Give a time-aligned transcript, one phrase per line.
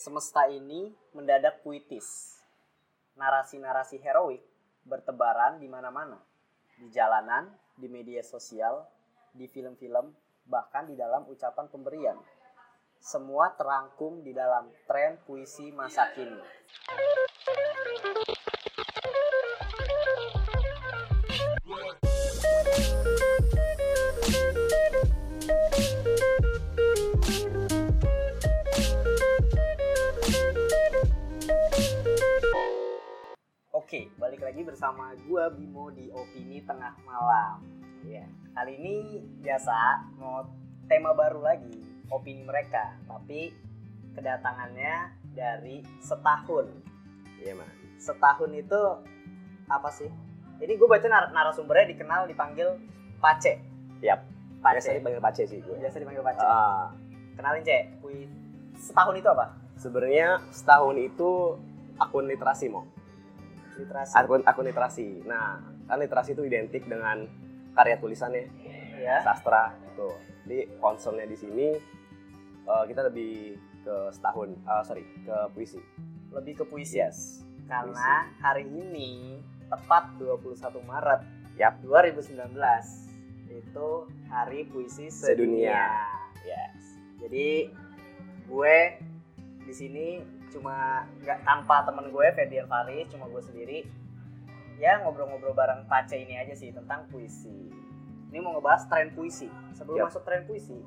[0.00, 2.40] Semesta ini mendadak puitis.
[3.20, 4.40] Narasi-narasi heroik
[4.88, 6.16] bertebaran di mana-mana.
[6.80, 8.80] Di jalanan, di media sosial,
[9.36, 10.08] di film-film,
[10.48, 12.16] bahkan di dalam ucapan pemberian.
[12.96, 16.40] Semua terangkum di dalam tren puisi masa kini.
[34.30, 37.66] Balik lagi bersama gua Bimo di Opini Tengah Malam.
[38.06, 38.22] Ya,
[38.54, 40.46] kali ini biasa mau
[40.86, 43.50] tema baru lagi, opini mereka, tapi
[44.14, 46.70] kedatangannya dari setahun.
[47.42, 47.74] Iya mas.
[47.98, 48.80] Setahun itu
[49.66, 50.06] apa sih?
[50.62, 52.78] Ini gue baca nar narasumbernya dikenal dipanggil
[53.18, 53.58] Pace.
[53.98, 54.22] Yap.
[54.62, 54.98] Biasa Pace.
[55.02, 55.74] dipanggil Pace sih gue.
[55.74, 56.38] Biasa dipanggil Pace.
[56.38, 56.94] Ah,
[57.34, 57.98] Kenalin Cek.
[58.78, 59.58] Setahun itu apa?
[59.74, 61.58] sebenarnya setahun itu
[61.98, 62.86] akun literasi mau.
[63.80, 64.12] Literasi.
[64.16, 65.08] Akun akun literasi.
[65.24, 67.24] Nah, kan literasi itu identik dengan
[67.72, 68.44] karya tulisannya,
[69.00, 69.24] ya.
[69.24, 70.08] sastra itu.
[70.44, 71.68] Jadi concernnya di sini
[72.66, 75.80] eh, kita lebih ke setahun, eh, sorry, ke puisi.
[76.30, 77.00] Lebih ke puisi.
[77.00, 77.42] Yes.
[77.70, 79.38] Karena hari ini
[79.70, 81.22] tepat 21 Maret
[81.54, 81.78] Yap.
[81.86, 82.56] 2019
[83.50, 83.88] itu
[84.30, 85.30] Hari Puisi Sedunia.
[85.30, 85.84] Sedunia.
[86.46, 86.80] Yes.
[87.20, 87.48] Jadi
[88.48, 88.76] gue
[89.68, 90.08] di sini
[90.50, 93.78] cuma nggak tanpa temen gue Ferdian Faris, cuma gue sendiri.
[94.80, 97.68] Ya ngobrol-ngobrol bareng Pace ini aja sih tentang puisi.
[98.30, 99.50] Ini mau ngebahas tren puisi.
[99.74, 100.78] Sebelum masuk tren puisi,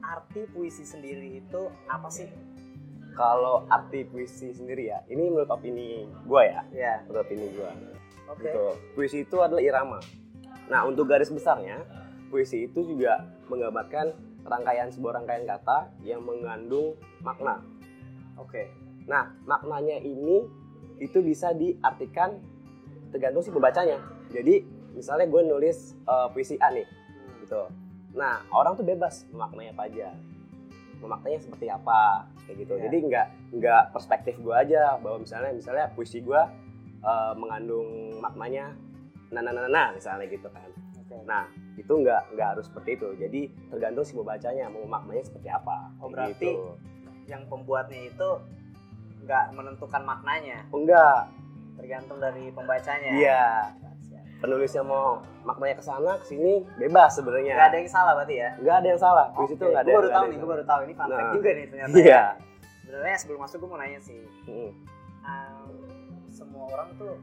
[0.00, 2.26] arti puisi sendiri itu apa sih?
[3.14, 7.70] Kalau arti puisi sendiri ya, ini menurut opini gue ya, Ya, menurut opini gue.
[8.26, 8.42] oke.
[8.42, 8.64] Gitu.
[8.98, 10.02] Puisi itu adalah irama.
[10.66, 11.78] Nah, untuk garis besarnya,
[12.32, 14.10] puisi itu juga menggambarkan
[14.42, 17.62] rangkaian sebuah rangkaian kata yang mengandung makna.
[18.44, 18.68] Oke.
[19.04, 20.44] Nah, maknanya ini
[20.96, 22.38] itu bisa diartikan
[23.08, 23.98] tergantung si pembacanya.
[24.28, 27.34] Jadi, misalnya gue nulis eh, puisi A nih, Hmm.
[27.40, 27.62] gitu.
[28.14, 30.14] Nah, orang tuh bebas memaknai apa aja.
[30.98, 32.74] Memaknainya seperti apa, kayak gitu.
[32.74, 32.82] Iya.
[32.86, 36.42] Jadi nggak nggak perspektif gue aja bahwa misalnya misalnya puisi gue
[37.00, 38.72] eh, mengandung maknanya
[39.28, 40.70] nah nah nah nah misalnya gitu kan.
[40.96, 41.16] Oke.
[41.26, 41.44] Nah,
[41.74, 43.08] itu nggak nggak harus seperti itu.
[43.18, 45.90] Jadi tergantung si pembacanya mau maknanya seperti apa.
[45.98, 46.78] Oh, berarti- gitu.
[47.24, 48.28] Yang pembuatnya itu
[49.24, 51.32] nggak menentukan maknanya, enggak.
[51.74, 53.10] tergantung dari pembacanya.
[53.18, 53.44] Iya.
[54.38, 57.56] Penulisnya mau maknanya ke sana ke sini bebas sebenarnya.
[57.56, 58.50] Nggak ada yang salah berarti ya.
[58.60, 59.26] Nggak ada yang salah.
[59.32, 59.90] Puisi itu nggak ada.
[59.90, 61.32] Gue baru tahu nih, gue baru tahu ini fun Nah.
[61.32, 61.94] juga nih ternyata.
[61.96, 62.22] Iya.
[62.84, 64.70] Sebenarnya sebelum masuk gue mau nanya sih, Mm.
[65.24, 65.68] um,
[66.28, 67.14] semua orang tuh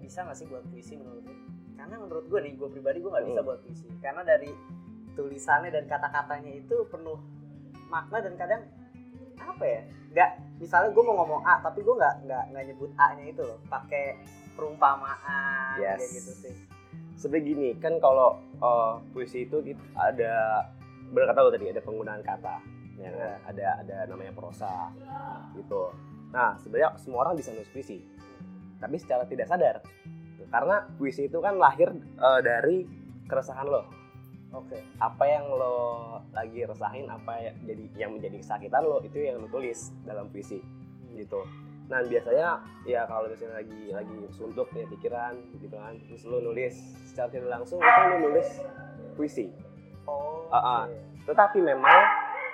[0.00, 1.34] bisa nggak sih buat puisi menurut lu?
[1.76, 3.46] Karena menurut gue nih, gue pribadi gue nggak bisa Hmm.
[3.46, 3.86] buat puisi.
[4.00, 4.50] Karena dari
[5.12, 7.20] tulisannya dan kata-katanya itu penuh
[7.86, 8.62] makna dan kadang
[9.40, 9.80] apa ya?
[10.16, 10.30] Nggak,
[10.62, 14.16] misalnya gue mau ngomong A, tapi gue nggak nggak nggak nyebut A-nya itu loh, pakai
[14.56, 16.00] perumpamaan Yes.
[16.00, 16.54] kayak gitu sih.
[17.16, 20.64] Sebenarnya gini, kan kalau eh, puisi itu kita ada
[21.12, 22.56] berkata lo tadi ada penggunaan kata,
[22.96, 23.20] ya kan?
[23.20, 23.32] Iya.
[23.44, 24.88] ada ada namanya prosa,
[25.52, 25.92] gitu.
[26.32, 28.00] Nah sebenarnya semua orang bisa nulis puisi,
[28.80, 29.84] tapi secara tidak sadar,
[30.48, 32.88] karena puisi itu kan lahir eh, dari
[33.28, 33.84] keresahan lo.
[34.56, 34.80] Oke.
[34.96, 35.76] Apa yang lo
[36.32, 40.64] lagi resahin, apa ya- jadi yang menjadi kesakitan lo itu yang lo tulis dalam puisi,
[41.12, 41.44] gitu.
[41.86, 46.72] Nah biasanya ya kalau misalnya lagi lagi suntuk ya pikiran gitu kan, terus lo nulis
[47.04, 48.48] secara tidak langsung itu lo nulis
[49.14, 49.46] puisi.
[50.04, 50.48] Oh.
[50.48, 50.82] Ah, ah.
[50.84, 50.96] oke.
[51.26, 51.98] Tetapi memang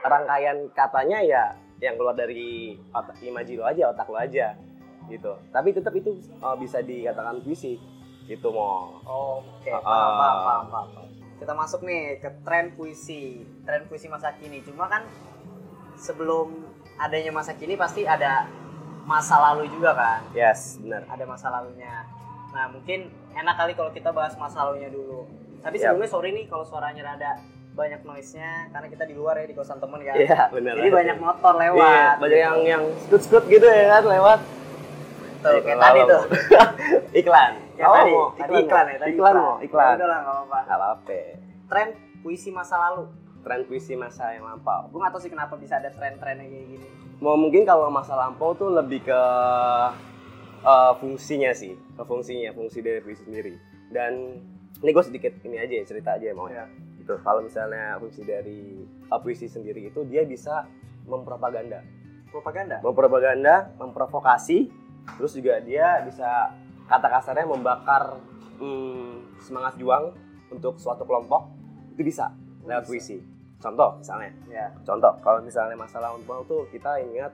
[0.02, 1.44] rangkaian katanya ya
[1.78, 4.58] yang keluar dari otak imaji lo aja, otak lo aja
[5.06, 5.32] gitu.
[5.50, 7.78] Tapi tetap itu uh, bisa dikatakan puisi.
[8.22, 9.02] Gitu mau.
[9.02, 10.14] Oh, Oke, Ah, paham, ah.
[10.14, 11.08] paham, paham, paham, paham.
[11.42, 14.62] Kita masuk nih ke tren puisi, tren puisi masa kini.
[14.62, 15.02] Cuma kan
[15.98, 16.54] sebelum
[16.94, 18.46] adanya masa kini pasti ada
[19.02, 21.02] masa lalu juga kan, Yes, benar.
[21.10, 22.06] ada masa lalunya.
[22.54, 25.26] Nah mungkin enak kali kalau kita bahas masa lalunya dulu.
[25.58, 25.90] Tapi Yap.
[25.90, 27.42] sebelumnya sorry nih kalau suaranya rada
[27.72, 30.14] banyak noise-nya karena kita di luar ya di kosan temen kan.
[30.14, 30.74] Iya, benar.
[30.78, 32.14] Jadi banyak motor Iya, lewat.
[32.22, 34.38] banyak yang yang skut-skut gitu ya kan lewat.
[35.42, 36.22] Tuh, Iklan kayak tadi tuh.
[37.12, 37.52] iklan.
[37.74, 39.86] Kayak Oh, tadi, tadi iklan, iklan ya, tadi Iklan mau, iklan.
[39.86, 40.58] Ya Udah lah, nggak apa-apa.
[40.68, 41.18] Apa-apa.
[41.66, 41.88] Tren
[42.20, 43.04] puisi masa lalu.
[43.42, 44.86] Tren puisi masa yang lampau.
[44.86, 46.86] gue gak tau sih kenapa bisa ada tren-trennya kayak gini
[47.18, 49.20] Mau mungkin kalau masa lampau tuh lebih ke
[50.62, 53.54] eh, fungsinya sih, ke fungsinya, fungsi dari puisi sendiri.
[53.90, 54.38] Dan
[54.78, 56.66] ini gue sedikit ini aja ya, cerita aja ya mau Iya.
[56.96, 57.18] Gitu.
[57.18, 60.66] Kalau misalnya fungsi dari eh, puisi sendiri itu dia bisa
[61.02, 61.82] mempropaganda,
[62.30, 64.70] propaganda mempropaganda, memprovokasi,
[65.18, 66.52] terus juga dia bisa
[66.86, 68.18] kata kasarnya membakar
[68.58, 70.14] hmm, semangat juang
[70.52, 71.48] untuk suatu kelompok
[71.96, 72.32] itu bisa
[72.64, 72.90] lewat Bisa.
[72.90, 73.16] puisi.
[73.62, 77.30] Contoh misalnya, ya contoh kalau misalnya masalah lampau tuh kita ingat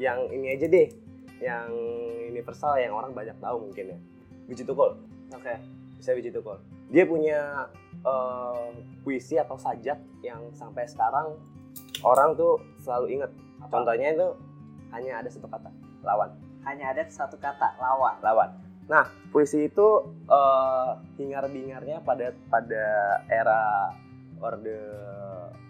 [0.00, 0.88] yang ini aja deh
[1.40, 1.68] yang
[2.28, 3.98] universal yang orang banyak tahu mungkin ya
[4.46, 4.96] Wiji Tukul
[5.32, 5.54] Oke.
[5.96, 6.60] bisa Wiji Tukul
[6.92, 7.68] dia punya
[8.04, 8.68] eh,
[9.02, 11.36] puisi atau sajak yang sampai sekarang
[12.04, 13.30] orang tuh selalu inget
[13.60, 13.80] Apa?
[13.80, 14.28] contohnya itu
[14.92, 15.70] hanya ada satu kata
[16.04, 16.32] lawan
[16.64, 18.16] Hanya ada satu kata lawan.
[18.20, 18.50] lawan.
[18.90, 19.88] Nah, puisi itu
[20.26, 22.84] eh, hingar-bingarnya pada pada
[23.30, 23.94] era
[24.42, 24.76] orde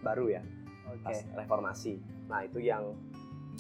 [0.01, 0.43] baru ya,
[0.89, 1.05] Oke.
[1.05, 2.01] pas reformasi.
[2.33, 2.97] Nah, itu yang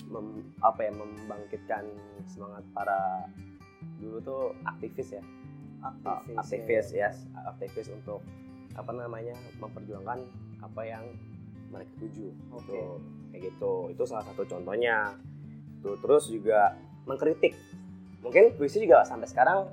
[0.08, 1.84] mem- apa ya membangkitkan
[2.24, 3.28] semangat para
[4.00, 5.22] dulu tuh aktivis ya,
[5.84, 6.36] Aktivis.
[6.40, 7.10] aktivis ya,
[7.44, 8.24] aktivis untuk
[8.72, 10.24] apa namanya memperjuangkan
[10.64, 11.04] apa yang
[11.68, 12.32] mereka tuju.
[12.56, 12.64] Oke.
[12.72, 12.80] Gitu.
[13.30, 13.72] Kayak gitu.
[13.92, 15.14] Itu salah satu contohnya.
[15.80, 16.76] Tuh, terus juga
[17.10, 17.58] mengkritik.
[18.22, 19.66] Mungkin puisi juga sampai sekarang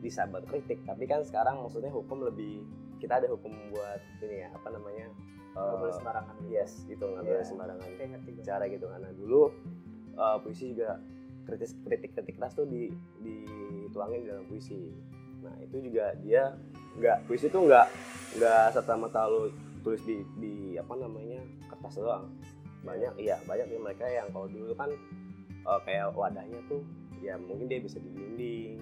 [0.00, 2.64] bisa buat kritik, tapi kan sekarang maksudnya hukum lebih
[2.96, 5.12] kita ada hukum buat ini ya, apa namanya?
[5.52, 6.34] Nggak boleh eh, sembarangan.
[6.40, 6.48] gitu.
[6.48, 7.30] Yes, itu nggak Iya.
[7.36, 8.44] boleh sembarangan ngerti gue.
[8.46, 9.42] cara gitu karena dulu
[10.16, 10.90] eh, puisi juga
[11.44, 12.86] kritis kritik kritik keras tuh di
[13.18, 14.92] dituangin di dalam puisi
[15.40, 16.52] nah itu juga dia
[17.00, 17.86] nggak puisi tuh nggak
[18.38, 19.48] nggak serta merta lu
[19.80, 21.40] tulis di di apa namanya
[21.72, 22.28] kertas doang
[22.84, 24.92] banyak iya banyak nih mereka yang kalau dulu kan
[25.62, 26.82] eh, kayak wadahnya tuh
[27.20, 28.80] ya mungkin dia bisa di dinding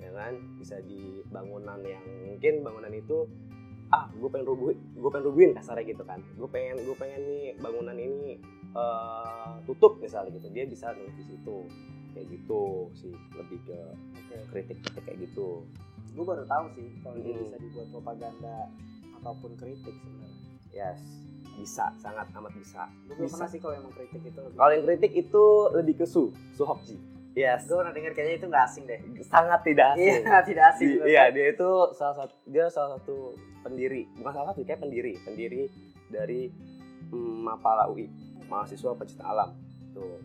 [0.00, 3.28] ya kan bisa di bangunan yang mungkin bangunan itu
[3.90, 7.52] ah gue pengen rubuhin gue pengen rubuhin kasarnya gitu kan gue pengen gue pengen nih
[7.58, 8.40] bangunan ini
[8.72, 11.56] eh, tutup misalnya gitu dia bisa nulis di situ
[12.10, 12.62] kayak gitu
[12.96, 13.78] sih lebih ke
[14.16, 14.36] Oke.
[14.50, 15.62] kritik kritik kayak gitu
[16.10, 17.42] Gue baru tahu sih kalau dia Mm.
[17.46, 18.66] bisa dibuat propaganda
[19.14, 20.42] ataupun kritik sebenarnya.
[20.74, 20.98] yes
[21.60, 22.88] bisa sangat amat bisa.
[23.04, 24.40] Gue belum pernah sih kalau emang kritik itu.
[24.50, 26.96] kalau yang kritik itu lebih ke su su Hokji.
[27.30, 27.68] Yes.
[27.68, 28.98] Gue pernah denger kayaknya itu nggak asing deh.
[29.22, 30.24] sangat tidak asing.
[30.24, 30.88] Iya, tidak asing.
[30.88, 33.16] Di- iya dia itu salah satu dia salah satu
[33.60, 34.08] pendiri.
[34.16, 35.14] Bukan salah satu kayak pendiri.
[35.20, 35.62] Pendiri
[36.08, 36.48] dari
[37.06, 38.08] mm, Mapala UI
[38.48, 39.54] mahasiswa pecinta alam.
[39.92, 40.18] Tuh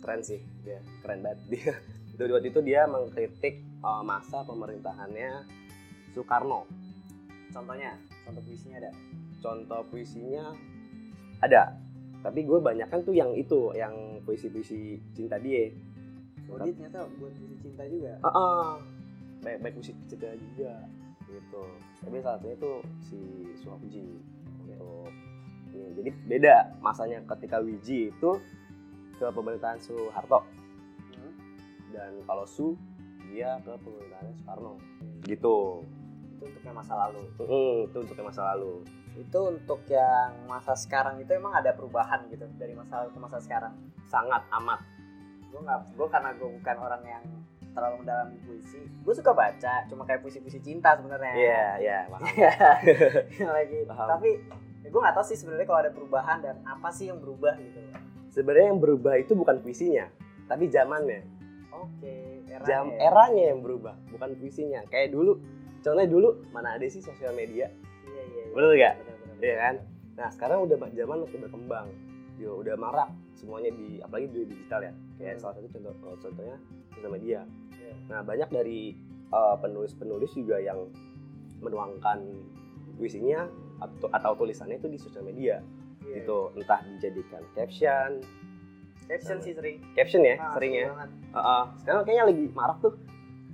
[0.00, 1.42] keren sih dia keren banget.
[1.50, 1.74] Dia
[2.16, 5.44] Itu- waktu itu dia mengkritik uh, masa pemerintahannya
[6.10, 6.64] Soekarno.
[7.52, 7.92] Contohnya,
[8.24, 8.92] contoh puisinya ada.
[9.36, 10.44] contoh puisinya
[11.42, 11.74] ada.
[12.24, 13.94] Tapi gue banyak kan tuh yang itu yang
[14.26, 15.70] puisi-puisi cinta dia.
[16.46, 18.12] Oh, dia ternyata buat puisi cinta juga.
[18.22, 18.70] ah ah.
[19.42, 20.72] baik baik musik cinta juga
[21.30, 21.62] gitu.
[22.02, 22.72] Tapi salah satunya itu
[23.02, 23.18] si
[23.62, 24.06] Suhapji
[24.66, 25.10] untuk
[25.76, 28.30] ini jadi beda masanya ketika Wiji itu
[29.16, 30.40] ke pemerintahan Soeharto.
[31.16, 31.32] Hmm.
[31.92, 32.76] dan kalau Su
[33.28, 34.74] dia ke pemerintahan Soekarno
[35.24, 35.84] gitu
[36.36, 37.20] Itu untuk yang masa lalu.
[37.38, 38.72] Mm, itu untuk yang masa lalu
[39.16, 43.38] Itu untuk yang masa sekarang itu emang ada perubahan gitu dari masa lalu ke masa
[43.40, 43.72] sekarang.
[44.04, 44.80] sangat amat
[45.48, 47.24] Gue nggak, gue karena gue bukan orang yang
[47.72, 48.80] terlalu mendalami puisi.
[49.00, 51.32] Gue suka baca, cuma kayak puisi-puisi cinta sebenarnya.
[51.32, 52.52] iya iya Iya.
[53.46, 53.78] lagi.
[53.84, 54.08] Paham.
[54.12, 54.30] Tapi
[54.80, 57.80] ya gue nggak tahu sih sebenarnya kalau ada perubahan dan apa sih yang berubah gitu.
[58.28, 60.06] sebenarnya yang berubah itu bukan puisinya
[60.46, 61.26] tapi zamannya
[61.72, 63.10] Oke, eranya jam ya.
[63.10, 65.42] eranya yang berubah bukan puisinya kayak dulu
[65.86, 67.70] contohnya dulu mana ada sih sosial media
[68.02, 68.42] Iya iya.
[68.42, 68.52] iya.
[68.52, 68.94] Bener nggak?
[69.38, 69.74] Iya kan?
[70.16, 71.86] Nah sekarang udah zaman makin berkembang,
[72.36, 74.92] yo udah marak semuanya di apalagi di digital ya.
[75.16, 75.40] Kayak Hmm.
[75.40, 76.56] salah satu contoh oh, contohnya
[76.90, 77.40] sosial media.
[77.72, 77.94] Iya.
[78.08, 78.80] Nah banyak dari
[79.28, 80.88] uh, penulis-penulis juga yang
[81.58, 82.18] menuangkan
[82.94, 83.44] puisinya
[83.78, 85.60] atau, atau tulisannya itu di sosial media
[86.02, 86.22] Iya.
[86.22, 88.24] gitu entah dijadikan caption
[89.04, 89.78] Caption sih sering.
[89.94, 91.10] caption ya Ah, sering ya sering banget.
[91.30, 91.62] Heeh.
[91.78, 92.94] sekarang kayaknya lagi marak tuh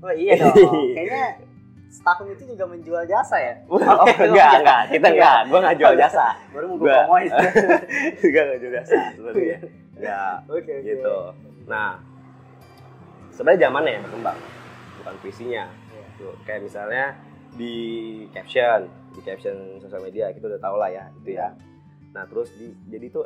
[0.00, 0.50] Oh iya dong.
[0.96, 1.24] Kayaknya
[1.92, 3.54] setahun itu juga menjual jasa ya.
[3.68, 7.28] oh, enggak enggak kita enggak gua nggak jual jasa Baru mau gue promoin.
[8.24, 9.58] enggak nggak jual jasa sebenarnya
[10.02, 10.82] ya Oke oke.
[10.82, 11.16] gitu.
[11.70, 12.02] Nah,
[13.30, 14.38] sebenarnya zamannya yang berkembang,
[14.98, 15.64] bukan puisinya.
[15.70, 16.06] Iya.
[16.18, 17.04] Tuh, kayak misalnya
[17.54, 17.76] di
[18.34, 21.54] caption, di caption sosial media kita udah tau lah ya, itu ya.
[22.12, 23.24] Nah, terus di jadi tuh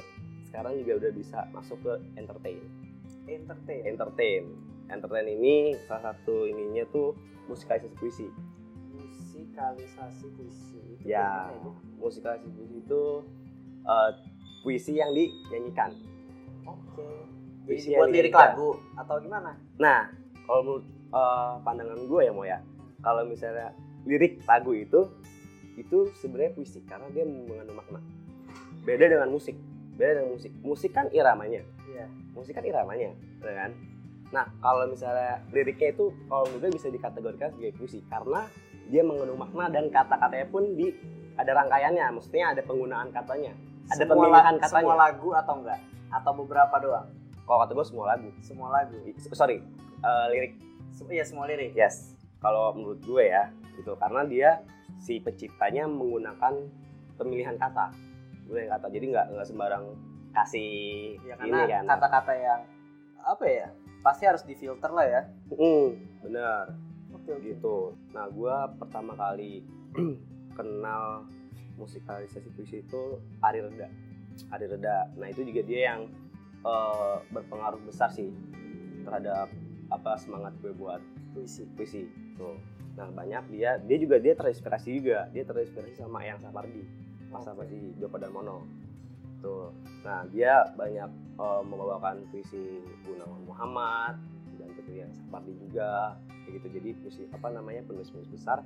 [0.52, 2.60] sekarang juga udah bisa masuk ke entertain.
[3.26, 3.82] Entertain.
[3.88, 4.42] Entertain.
[4.86, 7.16] Entertain ini salah satu ininya tuh
[7.50, 8.28] musikalisasi puisi.
[9.56, 10.76] Musikalisasi puisi.
[11.00, 13.02] Itu Ya, gimana musikalisasi puisi itu
[13.88, 14.10] eh,
[14.60, 15.96] puisi yang dinyanyikan.
[16.68, 17.08] Oke.
[17.64, 19.56] Jadi Puisi yang lirik lagu atau gimana?
[19.80, 20.12] Nah,
[20.44, 22.60] kalau menurut eh, pandangan gue ya mau ya,
[23.00, 23.72] kalau misalnya
[24.04, 25.08] lirik lagu itu
[25.80, 28.04] itu sebenarnya puisi karena dia mengandung makna.
[28.84, 29.56] Beda dengan musik.
[29.96, 30.52] Beda dengan musik.
[30.60, 31.64] Musik kan iramanya.
[31.88, 32.06] Iya.
[32.36, 33.72] Musik kan iramanya, ya kan?
[34.36, 38.44] Nah, kalau misalnya liriknya itu kalau menurut gue bisa dikategorikan sebagai puisi karena
[38.86, 40.94] dia mengandung makna dan kata-katanya pun di
[41.36, 43.52] ada rangkaiannya, maksudnya ada penggunaan katanya.
[43.86, 44.82] Ada Semua pemilihan katanya.
[44.82, 45.80] Semua lagu atau enggak?
[46.08, 47.06] Atau beberapa doang?
[47.44, 48.28] Kalau kata gue semua lagu.
[48.40, 48.96] Semua lagu.
[49.30, 49.62] Sorry,
[50.00, 50.52] eh, lirik
[50.90, 51.76] Sem- Iya semua lirik.
[51.76, 54.50] Yes, kalau menurut gue ya, gitu karena dia
[54.96, 56.56] si penciptanya menggunakan
[57.14, 57.92] pemilihan kata,
[58.48, 58.86] pemilihan kata.
[58.88, 59.84] Jadi nggak nggak sembarang
[60.32, 61.84] kasih Ya ini kan.
[61.86, 62.60] kata-kata yang
[63.20, 63.66] apa ya
[64.00, 66.76] pasti harus difilter lah ya Hmm, benar
[67.26, 67.98] oke gitu.
[68.14, 69.66] Nah, gua pertama kali
[70.58, 71.26] kenal
[71.74, 73.90] musikalisasi puisi itu Ari Reda.
[74.54, 75.10] Ari Reda.
[75.18, 76.00] Nah, itu juga dia yang
[76.62, 78.30] eh, berpengaruh besar sih
[79.02, 79.50] terhadap
[79.90, 81.02] apa semangat gue buat
[81.34, 82.06] puisi puisi.
[82.38, 82.58] Tuh.
[82.96, 85.26] Nah, banyak dia dia juga dia terinspirasi juga.
[85.34, 86.82] Dia terinspirasi sama Eyang Sapardi.
[87.28, 87.46] Mas Oke.
[87.50, 88.62] Sapardi Joko Darmono.
[89.42, 89.74] Tuh.
[90.06, 91.10] Nah, dia banyak
[91.42, 94.14] eh, membawakan puisi Gunawan Muhammad
[95.04, 96.66] yang Sapardi juga kayak gitu.
[96.80, 98.64] Jadi puisi apa namanya penulis-penulis besar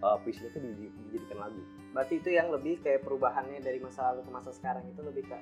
[0.00, 1.60] eh, puisinya itu di- dijadikan lagu.
[1.96, 5.38] berarti itu yang lebih kayak perubahannya dari masa lalu ke masa sekarang itu lebih ke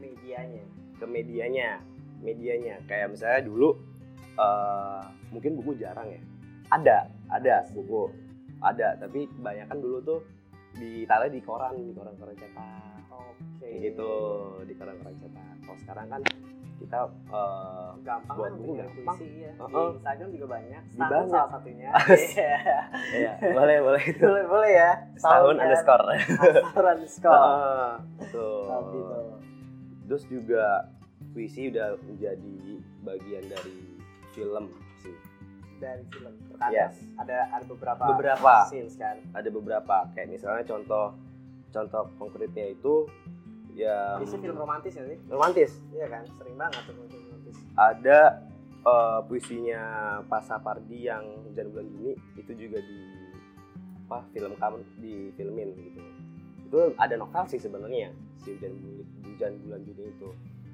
[0.00, 0.64] medianya?
[0.96, 1.68] Ke medianya
[2.24, 2.80] medianya.
[2.88, 3.76] Kayak misalnya dulu
[4.36, 5.02] eh,
[5.32, 6.20] mungkin buku jarang ya.
[6.72, 8.12] Ada ada buku.
[8.58, 10.20] Ada tapi kebanyakan dulu tuh
[10.78, 14.10] ditaruh di koran di koran-koran cetak oke kayak gitu
[14.62, 14.94] di cetak
[15.60, 16.22] kalau sekarang kan
[16.78, 19.16] kita eh, gampang Buat buku gampang.
[19.18, 19.88] puisi ya di Uh-uh.
[19.92, 21.28] Instagram juga banyak Di setahun banyak.
[21.28, 21.88] salah satunya
[22.38, 22.54] Iya.
[23.10, 25.62] ya boleh boleh itu boleh boleh ya setahun kan.
[25.64, 27.90] underscore Setahun underscore Heeh,
[28.30, 29.26] tuh Tapi tuh.
[30.06, 30.64] terus juga
[31.28, 32.56] puisi udah menjadi
[33.00, 33.78] bagian dari
[34.32, 34.64] film
[34.96, 35.16] sih
[35.76, 36.94] dari film terkadang Yes.
[37.16, 38.52] ada ada beberapa Beberapa.
[38.64, 41.10] scenes kan ada beberapa kayak misalnya contoh
[41.72, 43.06] contoh konkretnya itu
[43.78, 45.18] ya biasanya film romantis ya sih?
[45.30, 45.70] Romantis.
[45.94, 46.24] Iya kan?
[46.34, 47.56] Sering banget tuh film romantis.
[47.78, 48.18] Ada
[48.82, 49.82] eh, puisinya
[50.26, 53.00] Pak Sapardi yang Hujan Bulan Juni itu juga di
[54.08, 56.00] apa film kamu di filmin gitu.
[56.68, 60.28] Itu ada novel sih sebenarnya si Hujan Bulan, Hujan Bulan Juni itu.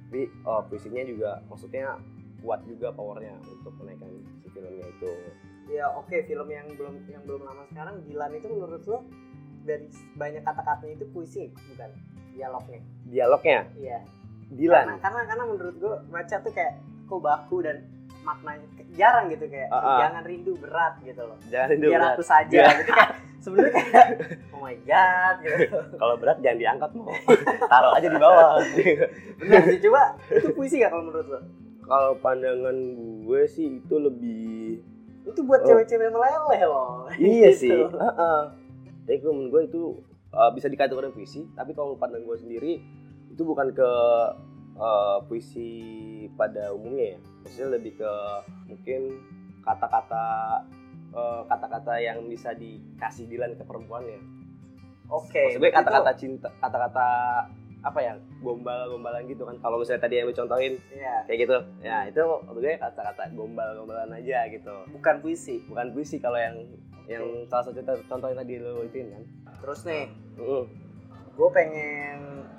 [0.08, 1.98] Tapi eh, puisinya juga maksudnya
[2.44, 4.12] kuat juga powernya untuk menaikkan
[4.44, 5.12] si filmnya itu.
[5.72, 9.00] Ya oke film yang belum yang belum lama sekarang Dilan itu menurut lo
[9.64, 11.90] dari banyak kata-katanya itu puisi bukan?
[12.30, 12.80] Dialognya.
[13.04, 13.59] Dialognya?
[13.75, 13.99] Iya.
[14.47, 14.85] Dilan?
[14.85, 17.76] Karena karena karena menurut gue baca tuh kayak kok baku dan
[18.21, 19.99] maknanya jarang gitu kayak Ah, ah.
[20.00, 21.37] jangan rindu berat gitu loh.
[21.47, 22.14] Jangan rindu biar berat.
[22.14, 22.61] aku saja.
[22.71, 24.06] Gitu kayak sebenarnya kayak
[24.50, 25.76] oh my god gitu.
[26.00, 27.12] Kalau berat jangan diangkat mau
[27.73, 28.49] taruh aja di bawah.
[29.37, 31.40] Benar sih coba itu puisi gak kalau menurut lo?
[31.85, 32.76] Kalau pandangan
[33.23, 34.80] gue sih itu lebih
[35.25, 35.66] itu buat Oh.
[35.66, 36.33] cewek-cewek meleleh
[36.64, 37.09] loh.
[37.14, 37.61] Iya Gitu.
[37.62, 37.76] sih.
[37.76, 38.40] Heeh.
[39.04, 39.82] Tapi kalau menurut gue itu
[40.32, 41.46] uh, bisa dikategorikan puisi.
[41.52, 42.73] Tapi kalau pandangan gue sendiri
[43.30, 43.90] itu bukan ke
[44.80, 45.70] uh, puisi
[46.34, 47.18] pada umumnya ya.
[47.44, 48.12] Maksudnya lebih ke
[48.68, 49.00] mungkin
[49.64, 50.25] kata-kata
[51.14, 54.20] uh, kata-kata yang bisa dikasih Dilan ke perempuannya
[55.08, 57.06] oke maksud gue itu- kata-kata cinta kata-kata
[57.84, 59.61] apa ya gombal-gombalan gitu kan.
[59.61, 61.20] Kalau misalnya tadi yang contohin iya.
[61.28, 61.56] kayak gitu.
[61.84, 64.73] Ya itu menurut gue kata-kata gombal-gombalan aja gitu.
[64.88, 65.61] Bukan puisi.
[65.68, 66.64] Bukan puisi kalau yang
[67.04, 69.23] yang salah satu contoh- contoh yang tadi lo ituin kan?
[69.61, 70.04] Terus nih
[70.40, 70.64] Heeh.
[71.34, 72.18] gue pengen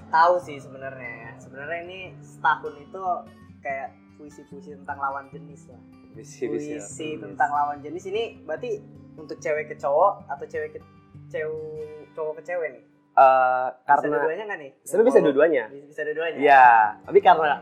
[0.10, 1.14] tahu sih sebenarnya.
[1.26, 1.32] Ya.
[1.36, 3.02] sebenarnya ini setahun itu
[3.60, 5.82] kayak puisi-puisi tentang lawan jenis lah.
[6.16, 8.80] Puisi puisi tentang lawan jenis ini berarti
[9.20, 10.80] untuk cewek ke cowok atau cewek ke
[11.28, 12.84] cewek cowok ke cewek nih?
[13.16, 14.72] Eh, bisa karena dua-duanya nggak nih?
[14.84, 15.64] Sebenarnya bisa dua-duanya.
[15.72, 16.40] Bisa, bisa dua-duanya?
[16.40, 16.68] Ya
[17.04, 17.56] tapi karena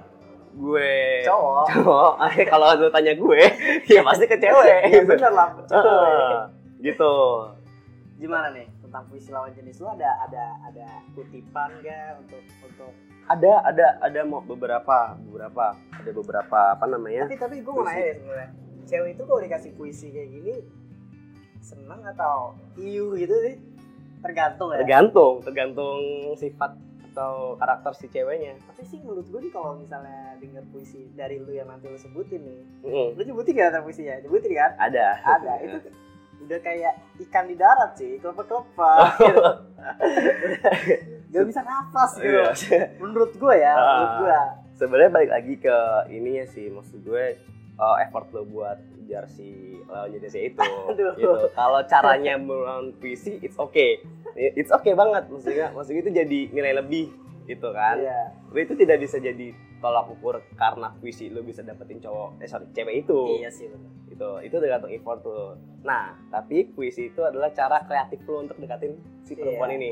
[0.54, 0.92] gue
[1.26, 1.66] cowok.
[1.74, 2.14] cowok
[2.54, 3.42] kalau lu tanya gue
[3.98, 4.82] ya pasti ke cewek.
[4.94, 6.53] Ya bener lah cewek.
[6.84, 7.14] Gitu.
[8.20, 9.88] Gimana nih tentang puisi lawan jenis lu?
[9.88, 12.92] Ada ada ada kutipan gak untuk untuk
[13.32, 17.26] ada ada ada mau beberapa beberapa ada beberapa apa namanya?
[17.26, 18.50] Tapi tapi gue mau nanya deh sebenarnya.
[18.84, 20.56] Cewek itu kalau dikasih puisi kayak gini
[21.64, 23.56] seneng atau iu gitu sih?
[24.20, 24.84] Tergantung ya.
[24.84, 26.00] Tergantung tergantung
[26.36, 26.76] sifat
[27.14, 28.60] atau karakter si ceweknya.
[28.68, 32.44] Tapi sih menurut gue nih kalau misalnya denger puisi dari lu yang nanti lu sebutin
[32.44, 33.08] nih Heeh.
[33.16, 34.20] lu nyebutin gak puisinya?
[34.20, 34.72] Nyebutin kan?
[34.76, 35.06] Ada.
[35.24, 35.54] Ada.
[35.64, 35.78] Itu
[36.44, 39.42] udah kayak ikan di darat sih kelepek kelepek gitu.
[41.30, 42.30] gak bisa nafas gitu
[42.70, 42.94] Iya.
[42.98, 44.18] menurut gue ya menurut Ah.
[44.18, 44.40] gue
[44.76, 45.78] sebenarnya balik lagi ke
[46.10, 47.26] ininya sih maksud gue
[47.76, 49.50] uh, effort lo buat jar si
[49.86, 51.14] lawan jenisnya itu Aduh.
[51.14, 54.00] gitu kalau caranya melawan puisi it's okay
[54.36, 57.12] it's okay banget maksudnya maksudnya itu jadi nilai lebih
[57.44, 58.00] gitu kan
[58.48, 62.72] Tapi itu tidak bisa jadi tolak ukur karena puisi lo bisa dapetin cowok eh sorry
[62.72, 63.68] cewek itu iya sih.
[64.14, 64.30] Gitu.
[64.40, 65.58] Itu tergantung effort tuh.
[65.82, 68.94] Nah tapi puisi itu adalah cara kreatif lo untuk deketin
[69.26, 69.78] si perempuan Iya.
[69.78, 69.92] ini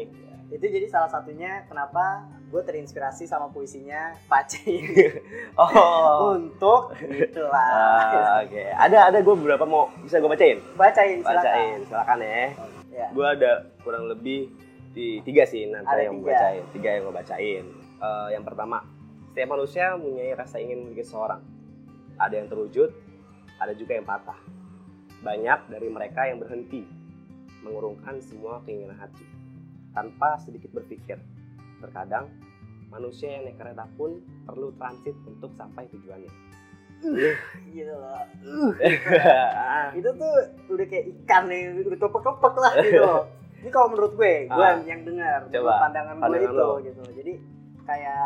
[0.52, 4.60] itu jadi salah satunya kenapa gue terinspirasi sama puisinya Pace
[5.56, 6.36] oh.
[6.36, 8.60] Untuk gitulah Ah, oke.
[8.60, 9.18] Ada ada.
[9.24, 10.60] Gue beberapa mau bisa gue bacain?
[10.76, 11.40] Bacain silakan.
[11.40, 12.44] Bacain silakan ya.
[12.92, 14.52] Ya gue ada kurang lebih
[14.92, 16.64] di tiga sih nanti Ada yang gue bacain.
[16.76, 17.64] Tiga yang gue bacain.
[18.04, 18.84] Eh, yang pertama
[19.32, 21.40] setiap manusia mempunyai rasa ingin memiliki seseorang.
[22.20, 22.92] Ada yang terwujud
[23.62, 24.40] ada juga yang patah.
[25.22, 26.82] Banyak dari mereka yang berhenti
[27.62, 29.22] mengurungkan semua keinginan hati
[29.92, 31.22] tanpa sedikit berpikir.
[31.78, 32.26] Terkadang
[32.88, 36.34] manusia yang naik kereta pun perlu transit untuk sampai tujuannya.
[37.72, 38.22] Gitu loh
[39.98, 40.34] itu tuh
[40.70, 43.02] udah kayak ikan nih udah kepek-kepek lah gitu.
[43.62, 44.78] Ini kalau menurut gue gue Ah.
[44.82, 46.78] yang dengar menurut pandangan gue pandangan itu lo.
[46.80, 47.02] gitu.
[47.16, 47.34] Jadi
[47.84, 48.26] kayak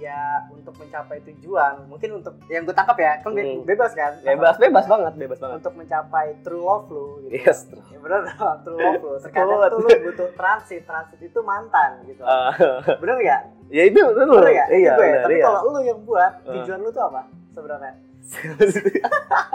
[0.00, 3.62] ya untuk mencapai tujuan mungkin untuk yang gue tangkap ya kan Hmm.
[3.62, 4.16] bebas kan?
[4.18, 5.60] Bebas bebas banget bebas banget.
[5.60, 7.36] Untuk mencapai true love lu gitu.
[7.38, 9.12] Yes ya bener dong true love lu.
[9.20, 9.70] Terkadang Betul.
[9.70, 12.22] tuh lu butuh transit transit itu mantan gitu.
[12.22, 12.52] Eh,
[12.96, 13.42] bener nggak?
[13.68, 14.96] Ya itu bener Itu iya gue.
[14.98, 15.44] benar, tapi iya.
[15.44, 16.52] kalau lu yang buat Eh.
[16.56, 17.92] tujuan lu tuh apa sebenarnya?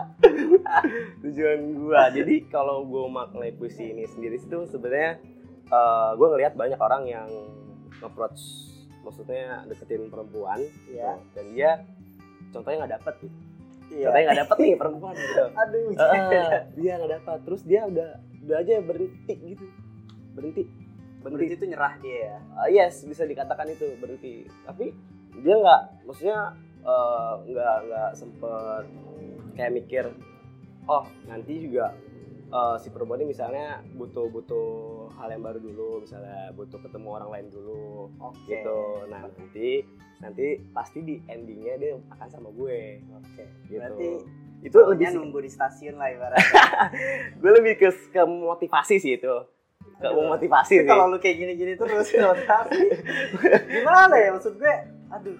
[1.22, 2.10] Tujuan gua.
[2.10, 5.18] Jadi kalau gua maknai puisi ini sendiri itu sebenarnya
[5.66, 7.30] eh, gua ngelihat banyak orang yang
[8.00, 8.70] approach
[9.06, 10.60] maksudnya deketin perempuan
[10.90, 11.22] Iya.
[11.38, 11.72] dan dia
[12.50, 13.38] contohnya nggak dapet gitu.
[13.94, 14.06] Iya.
[14.10, 15.44] Contohnya nggak dapet nih perempuan gitu.
[15.62, 15.90] Aduh.
[15.94, 18.10] Eh, dia nggak dapat terus dia udah
[18.46, 19.66] udah aja berhenti gitu.
[20.34, 20.64] Berhenti.
[21.22, 22.38] Berarti itu nyerah dia ya.
[22.54, 24.46] Ah, yes bisa dikatakan itu berhenti.
[24.66, 24.94] Tapi
[25.42, 28.86] dia nggak maksudnya eh, nggak nggak sempet
[29.56, 30.06] kayak mikir
[30.86, 31.96] oh nanti juga
[32.50, 34.68] eh, si perempuan ini misalnya butuh butuh
[35.18, 38.46] hal yang baru dulu misalnya butuh ketemu orang lain dulu oke.
[38.46, 38.82] gitu.
[39.10, 39.86] Nah nanti
[40.20, 43.02] nanti pasti di endingnya dia akan sama gue.
[43.22, 43.44] Oke.
[43.70, 43.80] Gitu.
[43.80, 44.10] Berarti
[44.66, 46.50] itu lebih nunggu di stasiun lah ibaratnya.
[47.44, 49.36] Gue lebih ke ke motivasi sih itu.
[50.02, 50.26] Ke Aduh.
[50.34, 50.88] motivasi sih.
[50.90, 52.82] kalau lu kayak gini-gini terus motivasi.
[53.70, 54.76] Gimana ya maksud gue?
[55.14, 55.38] Aduh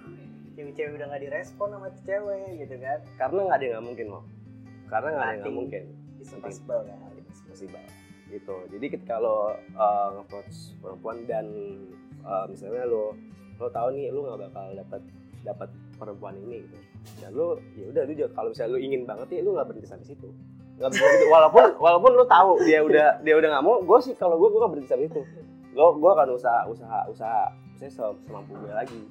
[0.56, 2.98] cewek-cewek udah gak direspon sama cewek gitu kan?
[3.18, 4.24] Karena nggak ada nggak mungkin loh
[4.86, 5.82] karena nggak ada nggak mungkin
[6.26, 6.98] it's impossible kan
[7.46, 7.86] possible
[8.26, 8.56] gitu.
[8.74, 11.46] Jadi ketika lo uh, nge-approach perempuan dan
[12.26, 13.14] uh, misalnya lo
[13.62, 15.02] lo tahu nih lo nggak bakal dapat
[15.46, 16.78] dapat perempuan ini gitu.
[17.22, 20.06] Dan lo ya udah juga kalau misalnya lo ingin banget ya lo nggak berhenti sampai
[20.10, 20.28] situ.
[20.74, 24.34] Nggak berhenti walaupun walaupun lo tahu dia udah dia udah nggak mau gue sih kalau
[24.42, 25.22] gue gue nggak berhenti sampai situ.
[25.70, 27.42] Gue gue akan usaha usaha usaha
[27.78, 29.02] saya se- semampu gue lagi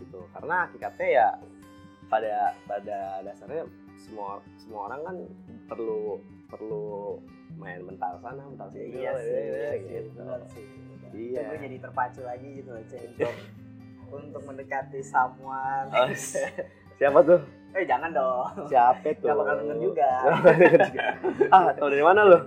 [0.00, 0.24] gitu.
[0.32, 1.28] Karena hakikatnya ya
[2.08, 3.68] pada pada dasarnya
[4.00, 5.16] semua semua orang kan
[5.68, 7.18] perlu perlu
[7.56, 8.96] main mental sana mental sini.
[8.96, 10.10] Iya sih iya sih gitu.
[10.14, 10.64] benar sih
[11.16, 11.42] Iya.
[11.48, 13.32] gue jadi terpacu lagi gitu loh untuk
[14.12, 15.88] untuk mendekati someone.
[15.90, 16.08] Oh,
[16.94, 17.40] siapa tuh?
[17.72, 18.68] Eh jangan dong.
[18.68, 19.24] Siapa tuh?
[19.24, 20.10] Nggak bakal denger juga.
[21.50, 22.38] ah tau dari mana lo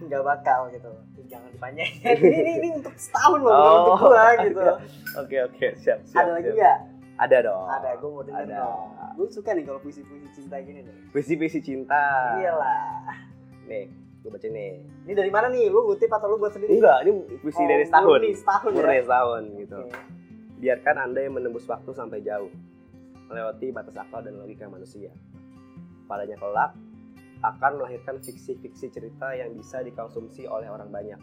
[0.00, 0.90] nggak bakal gitu.
[1.26, 1.96] Jangan dipanjangin.
[2.04, 3.96] Ini, ini, ini untuk setahun loh Oh.
[3.96, 4.60] untuk gua gitu.
[5.16, 5.66] Oke oke.
[5.80, 6.58] Siap siap ada lagi siap.
[6.58, 6.78] nggak?
[7.18, 7.66] Ada dong.
[7.70, 8.56] Ada gue mau denger Ada.
[8.58, 8.86] dong.
[9.14, 10.94] Gue suka nih kalau puisi-puisi cinta gini nih.
[11.08, 12.02] Puisi-puisi cinta.
[12.36, 13.31] Iyalah
[13.72, 13.84] nih
[14.22, 14.72] gue baca nih.
[15.02, 15.66] Ini dari mana nih?
[15.66, 16.78] Lu ngutip atau lu buat sendiri?
[16.78, 17.10] Enggak ini
[17.42, 18.06] puisi Oh, dari setahun.
[18.06, 19.02] murni setahun ya?
[19.02, 19.80] Setahun gitu.
[19.82, 20.00] Oke.
[20.62, 22.46] biarkan anda yang menembus waktu sampai jauh
[23.26, 25.10] melewati batas akal dan logika manusia.
[26.06, 26.78] Padanya kelak
[27.42, 31.18] akan melahirkan fiksi-fiksi cerita yang bisa dikonsumsi oleh orang banyak.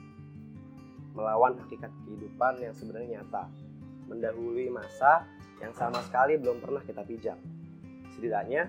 [1.16, 3.48] Melawan hakikat kehidupan yang sebenarnya nyata.
[4.12, 5.24] Mendahului masa
[5.64, 7.40] yang sama sekali belum pernah kita pijak.
[8.12, 8.68] Setidaknya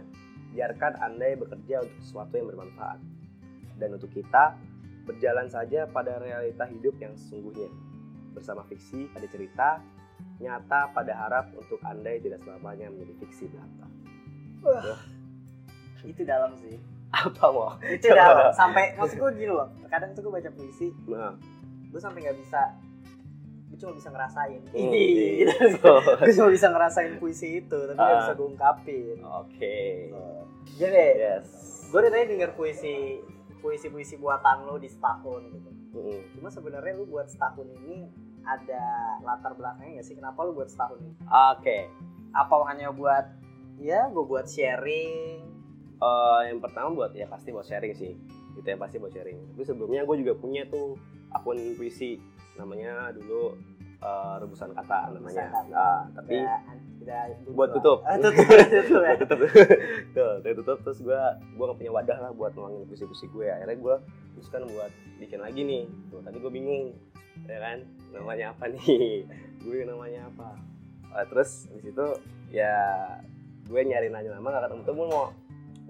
[0.54, 3.02] biarkan anda bekerja untuk sesuatu yang bermanfaat
[3.80, 4.54] dan untuk kita
[5.08, 7.72] berjalan saja pada realita hidup yang sesungguhnya.
[8.36, 9.80] Bersama fiksi ada cerita
[10.38, 13.88] nyata pada harap untuk andai tidak selamanya menjadi fiksi belaka
[16.04, 16.76] itu dalam sih.
[17.10, 18.54] Apa mau itu dalam.
[18.54, 19.68] Sampai maksud gue gini loh.
[19.90, 21.34] Kadang tuh gue baca puisi nah.
[21.90, 22.62] gue sampai nggak bisa.
[23.70, 24.60] Gue cuma bisa ngerasain.
[24.70, 25.04] Hmm, ini.
[25.42, 25.54] iya.
[25.74, 25.94] gitu.
[25.98, 28.20] gue cuma bisa ngerasain puisi itu tapi nggak Ah.
[28.22, 29.16] bisa gue ungkapin.
[29.26, 29.78] Oke.
[30.78, 31.48] Jadi yes.
[31.90, 33.18] Gue dari tadi denger puisi
[33.60, 35.70] puisi puisi buatan lo di setahun gitu.
[35.90, 36.22] Mm.
[36.38, 38.06] cuma sebenarnya lu buat setahun ini
[38.46, 40.16] ada latar belakangnya nggak sih?
[40.16, 41.14] Kenapa lu buat setahun ini?
[41.28, 41.78] Oke.
[42.32, 43.26] Apa hanya buat
[43.80, 45.44] ya gue buat sharing?
[46.00, 48.16] Eh, yang pertama buat ya pasti buat sharing sih.
[48.56, 49.52] Itu yang pasti buat sharing.
[49.54, 50.96] Tapi sebelumnya gue juga punya tuh
[51.34, 52.16] akun puisi.
[52.56, 53.56] Namanya dulu
[54.00, 55.48] eh, rebusan kata namanya.
[55.48, 55.74] Rebusan Kata.
[55.74, 56.36] Nah, tapi
[57.10, 57.98] udah, buat tutup.
[58.06, 59.38] Ah, tutup tutup ya tutup.
[60.16, 60.78] Tuh dari tutup.
[60.86, 61.20] Terus gue
[61.58, 63.50] gue gak punya wadah lah buat nuangin puisi-puisi gue.
[63.50, 63.94] Akhirnya gue
[64.38, 65.84] teruskan buat bikin lagi nih.
[66.10, 66.94] Tuh tadi gue bingung
[67.50, 67.78] ya kan?
[68.14, 69.26] Namanya apa nih?
[69.64, 70.56] Gue namanya apa?
[71.12, 72.06] Ah, terus di situ
[72.48, 72.72] ya
[73.68, 75.26] gue nyari nanya nama gak ketemu temu mau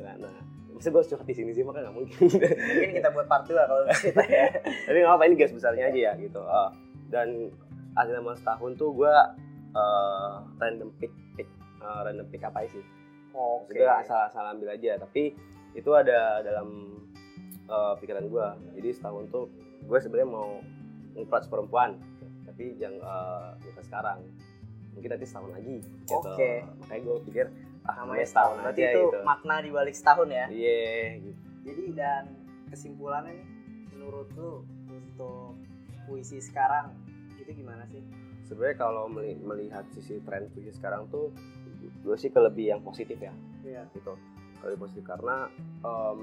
[0.01, 0.35] nah, nah
[0.75, 1.63] masa gue curhat di sini sih?
[1.63, 2.25] Maka nggak mungkin.
[2.35, 5.99] Mungkin kita buat part 2 kalau cerita ya tapi nggak apa ini gas besarnya aja
[6.11, 6.41] ya gitu.
[6.43, 6.73] Ah,
[7.13, 7.53] dan
[7.95, 9.15] hasil selama setahun tuh gue
[9.75, 11.49] eh, random pick pick
[11.81, 12.85] eh, random pick apa sih?
[13.35, 13.75] Oke.
[13.75, 15.35] Maksudnya asal asal ambil aja tapi
[15.75, 16.99] itu ada dalam
[17.71, 18.47] eh, pikiran gue
[18.81, 19.47] jadi setahun tuh
[19.87, 20.61] gue sebenarnya mau
[21.15, 21.99] nge perempuan
[22.47, 24.21] tapi jangan eh, bukan sekarang.
[24.91, 26.19] Mungkin nanti setahun lagi gitu.
[26.19, 26.67] Oke.
[26.83, 27.47] makanya gue pikir
[27.87, 28.55] ah namanya setahun.
[28.61, 29.19] Berarti aja itu gitu.
[29.23, 30.47] makna di balik setahun ya?
[30.51, 30.91] Iya
[31.23, 31.41] gitu.
[31.61, 32.25] jadi dan
[32.71, 33.47] kesimpulannya nih
[34.01, 35.59] menurut lu untuk
[36.09, 36.95] puisi sekarang
[37.37, 38.01] itu gimana sih
[38.51, 41.31] sebenarnya kalau meli- melihat sisi tren puisi sekarang tuh
[42.03, 43.31] gue sih ke lebih yang positif ya.
[43.63, 43.87] Iya.
[43.95, 44.19] gitu.
[44.67, 45.47] Lebih positif karena
[45.87, 46.19] em,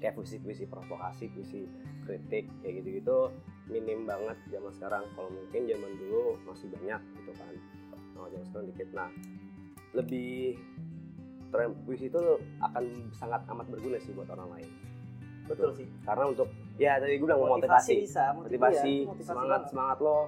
[0.00, 1.68] kayak puisi-puisi provokasi puisi
[2.08, 3.30] kritik kayak gitu-gitu
[3.68, 5.04] minim banget zaman sekarang.
[5.12, 7.54] Kalau mungkin zaman dulu masih banyak gitu kan.
[8.16, 8.88] Kalau zaman sekarang dikit.
[8.96, 9.10] Nah
[9.92, 10.56] lebih
[11.52, 14.70] tren puisi itu akan sangat amat berguna sih buat orang lain.
[15.44, 15.86] Betul sih.
[16.08, 16.48] Karena untuk
[16.80, 19.70] ya tadi gue bilang motivasi motivasi bisa motivasi, motivasi semangat banget.
[19.70, 20.18] semangat lo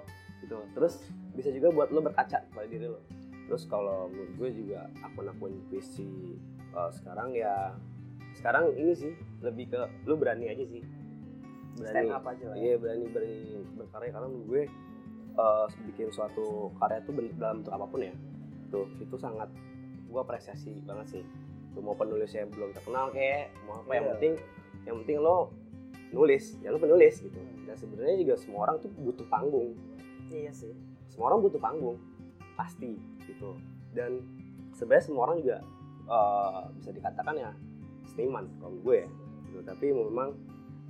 [0.45, 0.61] gitu.
[0.73, 0.95] Terus
[1.33, 3.01] bisa juga buat lo berkaca pada diri lo.
[3.45, 6.37] Terus kalau menurut gue juga akun-akun puisi
[6.71, 7.73] eh, sekarang ya
[8.35, 10.85] sekarang ini sih lebih ke lo berani aja sih.
[11.75, 12.63] Stand up aja lah ya.
[12.63, 13.41] iya berani berani
[13.75, 14.11] berkarya.
[14.13, 14.63] Karena menurut gue
[15.35, 18.15] eh, bikin suatu karya tuh ben- dalam bentuk apa pun ya
[18.71, 19.51] tuh itu sangat
[20.07, 21.25] gue apresiasi banget sih.
[21.75, 24.13] Tuh mau penulis yang belum terkenal kayak mau apa yang Iya.
[24.17, 24.33] penting
[24.87, 25.51] yang penting lo
[26.11, 26.55] nulis.
[26.63, 27.37] Ya lo penulis gitu.
[27.67, 29.75] Dan sebenarnya juga semua orang tuh butuh panggung
[30.35, 30.75] iya sih.
[31.07, 31.99] Semua orang butuh panggung
[32.59, 33.55] pasti gitu.
[33.95, 34.23] Dan
[34.75, 35.59] sebenarnya semua orang juga
[36.11, 37.51] eh, bisa dikatakan ya
[38.05, 39.11] seniman kalau gue ya
[39.49, 39.59] gitu.
[39.65, 40.35] tapi memang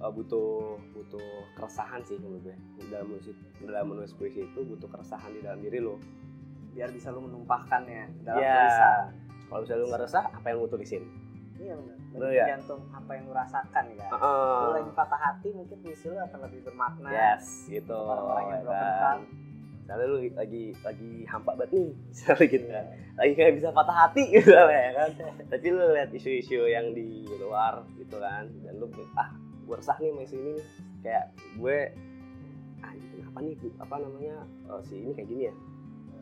[0.00, 1.28] eh, butuh butuh
[1.60, 2.56] keresahan sih menurut gue.
[2.88, 3.26] Dalam menulis
[3.60, 6.00] dalam menulis puisi itu butuh keresahan di dalam diri lo.
[6.74, 8.98] Biar bisa lu menumpahkannya dalam ya tulisan.
[9.44, 11.23] Kalau misalnya lu nggak resah apa yang lu tulisin
[11.60, 11.98] iya benar.
[12.30, 12.44] Ya?
[12.46, 14.10] tergantung apa yang lu rasakan kan?
[14.14, 14.58] Heeh.
[14.62, 17.08] lu lagi patah hati mungkin puisi lu akan lebih bermakna.
[17.10, 17.94] Yes gitu.
[17.94, 19.18] Orang-orang yang ya broken kan.
[19.84, 22.84] misalnya lu lagi lagi hampa banget nih misalnya gitu kan.
[23.14, 25.10] Lagi kayak bisa patah hati gitu ya kan?
[25.50, 28.46] Tapi lu lihat isu-isu yang di luar gitu kan?
[28.62, 28.86] Dan lu
[29.18, 29.28] ah
[29.64, 30.66] gue resah nih sama isu ini nih.
[31.02, 31.24] Kayak
[31.58, 31.78] gue
[32.82, 33.54] ah kenapa nih?
[33.82, 34.36] Apa namanya
[34.70, 35.54] eh, si ini kayak gini ya?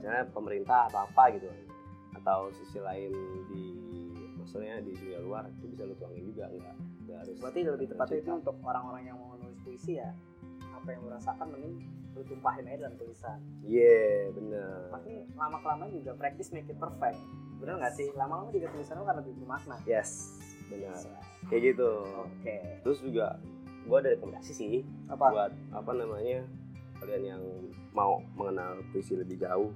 [0.00, 1.46] Misalnya pemerintah atau apa gitu
[2.12, 3.12] atau sisi lain
[3.50, 3.91] di
[4.42, 6.76] maksudnya di dunia luar itu bisa lu tuangin juga nggak
[7.06, 10.10] nggak harus berarti lebih tepatnya itu untuk orang-orang yang mau nulis puisi ya
[10.74, 11.76] apa yang lu rasakan mending
[12.12, 13.38] lu tumpahin aja dalam tulisan.
[13.64, 17.16] Iya bener tapi lama kelamaan juga practice make it perfect.
[17.62, 18.10] Bener nggak sih?
[18.18, 19.76] Lama-lama juga tulisan lu akan lebih bermakna.
[19.86, 20.98] Yes benar.
[21.48, 21.92] Kayak gitu.
[22.26, 22.56] Oke.
[22.84, 23.26] Terus juga
[23.82, 24.74] gue ada rekomendasi sih
[25.10, 25.26] apa?
[25.34, 26.46] buat apa namanya
[27.02, 27.42] kalian yang
[27.90, 29.74] mau mengenal puisi lebih jauh.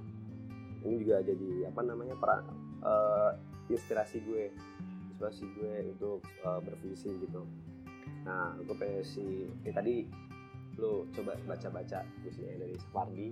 [0.85, 2.45] Ini juga jadi apa namanya peran
[2.85, 3.31] eh,
[3.75, 4.51] inspirasi gue
[5.11, 7.43] inspirasi gue untuk eh, berpuisi gitu.
[8.23, 9.95] Nah gue pengen sih ini tadi
[10.77, 13.27] lu coba baca-baca puisinya dari Sapardi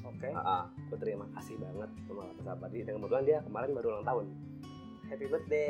[0.00, 0.28] oke.
[0.32, 4.26] Ah gue terima kasih banget sama Sapardi dan kebetulan dia kemarin baru ulang tahun.
[5.06, 5.66] Happy birthday.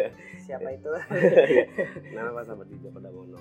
[0.48, 0.90] Siapa itu?
[2.16, 3.38] Nama Pak Sapardi Joko Damono.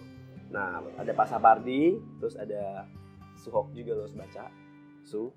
[0.52, 2.86] Nah ada Pak Sapardi terus ada
[3.40, 4.52] Suhok juga lo harus baca.
[5.08, 5.32] Su.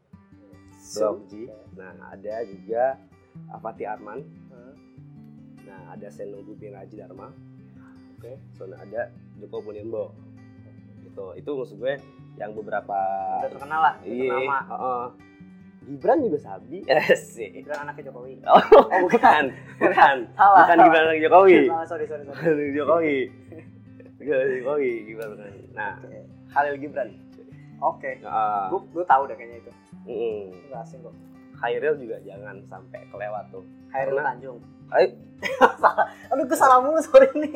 [0.82, 1.46] Suhokji
[1.78, 2.98] nah ada juga
[3.52, 4.20] Avati Arman.
[4.48, 4.74] Hmm.
[5.62, 7.28] nah ada Seno Bupin Raji Dharma.
[8.18, 10.14] Oke so nah, ada Joko Bulimbo
[11.02, 11.34] gitu.
[11.36, 11.94] Itu maksud gue
[12.40, 12.96] yang beberapa
[13.44, 15.04] udah terkenal lah iya ternama heeh.
[15.82, 18.38] Gibran juga sabi eh sih Gibran anaknya Jokowi.
[18.46, 18.62] Oh
[19.04, 19.44] bukan.
[19.82, 20.16] bukan.
[20.38, 20.64] Salah.
[20.64, 21.58] Bukan Gibran lagi Jokowi.
[21.74, 22.70] Salah sorry sorry sorry.
[22.72, 23.18] Jokowi.
[24.22, 25.98] Jokowi Gibran bukan nah
[26.54, 27.08] Halil Gibran.
[27.82, 28.22] Oke.
[28.22, 28.64] Heeh.
[28.70, 29.72] gue gue tahu deh kayaknya itu.
[30.06, 30.54] Mm-mm.
[30.70, 31.14] Nggak asing kok
[31.62, 33.62] Hairil juga jangan sampai kelewat tuh.
[33.90, 34.58] Hairul Karena- Tanjung.
[34.92, 35.08] Eh,
[35.80, 36.04] salah.
[36.28, 37.54] Aduh gue salah mulu sorry nih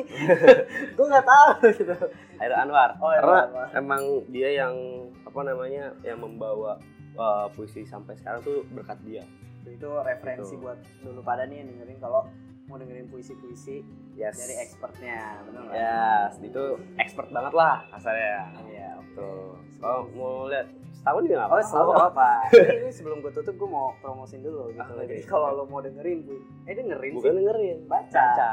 [0.95, 1.95] gue nggak tahu gitu.
[2.37, 2.95] Hairil Anwar.
[2.97, 3.67] Oh, Hairil karena Anwar.
[3.73, 4.73] emang dia yang
[5.21, 6.79] apa namanya yang membawa
[7.13, 9.23] uh, puisi sampai sekarang tuh berkat dia.
[9.63, 10.63] Itu referensi Gitu.
[10.63, 12.23] buat dulu pada nih yang dengerin kalau
[12.67, 13.79] mau dengerin puisi-puisi
[14.13, 15.73] yes dari expertnya benar nggak?
[15.73, 16.63] yes itu
[16.97, 22.09] expert banget lah kasarnya iya oke tuh kalau mau lihat setahun juga nggak Oh, nggak
[22.09, 22.31] apa.
[22.81, 24.81] ini, sebelum gue tutup, gue mau promosin dulu gitu.
[24.81, 26.33] Ah, Jadi kalau lo mau dengerin, Bu,
[26.65, 27.37] eh dengerin bukan sih.
[27.37, 28.09] dengerin Baca.
[28.09, 28.51] baca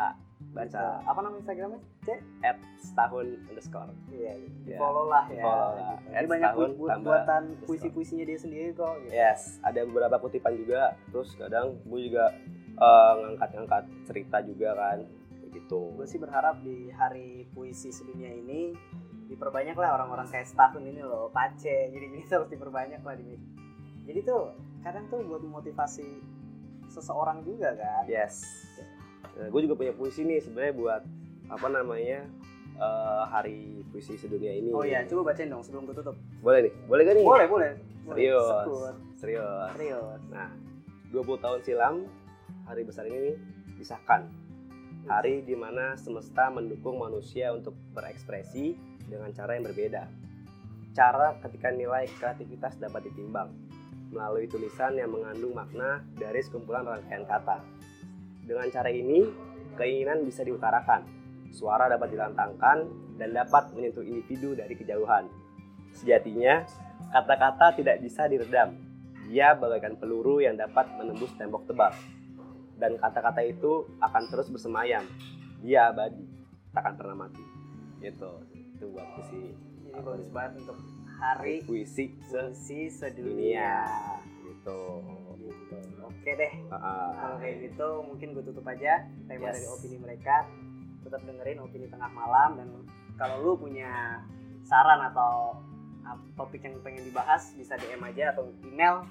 [0.53, 1.09] baca Gitu.
[1.09, 1.81] Apa nama Instagramnya?
[2.03, 2.21] Cek.
[2.43, 4.33] at setahun underscore Iya.
[4.61, 5.35] Di Ya, follow lah ya.
[5.35, 5.97] di-follow lah.
[5.97, 6.09] Gitu.
[6.13, 7.67] Ini banyak setahun bu- bu- tambah buatan underscore.
[7.67, 8.95] puisi-puisinya dia sendiri kok.
[9.01, 9.11] Gitu.
[9.11, 10.83] Yes, ada beberapa kutipan juga.
[11.09, 12.25] Terus kadang gue juga
[12.75, 14.99] eh, ngangkat-ngangkat cerita juga kan,
[15.55, 15.95] gitu.
[15.95, 18.75] Gue sih berharap di hari puisi sedunia ini
[19.31, 21.89] diperbanyak lah orang-orang kayak setahun ini loh, pace.
[21.95, 23.39] Jadi jadi terus diperbanyak lah di
[24.05, 24.53] Jadi tuh
[24.85, 26.21] kadang tuh buat memotivasi
[26.93, 28.05] seseorang juga kan.
[28.05, 28.45] Yes.
[29.35, 31.03] gue juga punya puisi nih sebenarnya buat
[31.51, 32.23] apa namanya
[32.77, 34.71] eh, hari puisi sedunia ini.
[34.71, 36.15] Oh iya, coba bacain dong sebelum gue tutup.
[36.45, 37.25] Boleh nih, boleh gak nih?
[37.27, 37.71] Boleh, boleh.
[38.05, 38.45] Serius.
[38.47, 38.95] Sekut.
[39.17, 39.69] Serius.
[39.75, 40.21] Serius.
[40.29, 40.53] Nah,
[41.11, 41.95] 20 tahun silam
[42.65, 43.37] hari besar ini
[43.77, 44.29] disahkan.
[45.05, 48.73] Hari di mana semesta mendukung manusia untuk berekspresi
[49.05, 50.09] dengan cara yang berbeda.
[50.97, 53.53] Cara ketika nilai kreativitas dapat ditimbang
[54.15, 57.61] melalui tulisan yang mengandung makna dari sekumpulan rangkaian kata.
[58.47, 59.27] Dengan cara ini,
[59.75, 61.03] keinginan bisa diutarakan,
[61.51, 62.87] suara dapat dilantangkan,
[63.19, 65.27] dan dapat menyentuh individu dari kejauhan.
[65.91, 66.63] Sejatinya,
[67.11, 68.79] kata-kata tidak bisa diredam.
[69.27, 71.91] Dia bagaikan peluru yang dapat menembus tembok tebal.
[72.75, 75.07] Dan kata-kata itu akan terus bersemayam
[75.63, 76.27] iya abadi
[76.75, 77.45] takkan pernah mati
[78.03, 80.79] gitu itu buat puisi Ini bagus banget untuk
[81.23, 83.87] hari puisi puisi sedunia
[84.43, 85.01] gitu
[85.45, 85.77] Gitu.
[86.05, 86.53] Oke deh.
[86.53, 87.09] Heeh.
[87.21, 89.61] Kalau kayak gitu mungkin gue tutup aja tema Yes.
[89.61, 90.37] dari opini mereka.
[91.05, 92.69] Tetap dengerin opini tengah malam dan
[93.21, 94.25] kalau lu punya
[94.65, 95.61] saran atau
[96.09, 99.05] uh, topik yang pengen dibahas bisa DM aja atau email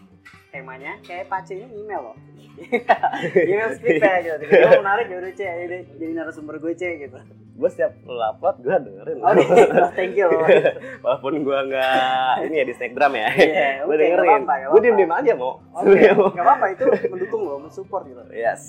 [0.53, 2.17] temanya kayak Pace ini email loh.
[3.49, 7.17] Email skrip ya gitu tiba-tiba menarik ya udah C jadi, jadi narasumber gue C gitu.
[7.57, 9.17] Gue setiap lu upload gue dengerin.
[9.25, 9.89] Oh iya.
[9.97, 10.29] thank you.
[11.03, 13.27] Walaupun gue nggak ini ya di Instagram ya.
[13.33, 14.41] Iya, gue oke, dengerin.
[14.45, 15.89] gue diem diem aja mau oke
[16.37, 18.21] nggak apa-apa itu mendukung lo mensupport gitu.
[18.29, 18.61] Yes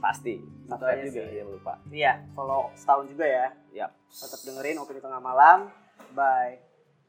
[0.00, 0.40] pasti.
[0.66, 1.34] Subscribe juga sih.
[1.36, 1.74] jangan lupa.
[1.92, 3.46] Iya follow setahun juga ya.
[3.76, 3.92] Yap.
[4.08, 5.68] tetap dengerin opini tengah malam.
[6.16, 6.65] Bye